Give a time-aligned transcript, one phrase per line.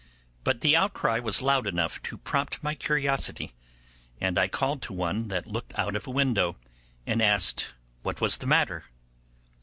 [0.43, 3.53] But the outcry was loud enough to prompt my curiosity,
[4.19, 6.55] and I called to one that looked out of a window,
[7.05, 8.85] and asked what was the matter.